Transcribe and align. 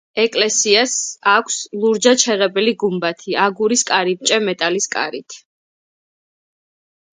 ეკლესიას 0.21 0.93
აქვს 1.33 1.57
ლურჯად 1.83 2.23
შეღებილი 2.23 2.73
გუმბათი, 2.85 3.37
აგურის 3.45 3.85
კარიბჭე 3.93 4.41
მეტალის 4.49 4.91
კარით. 4.99 5.39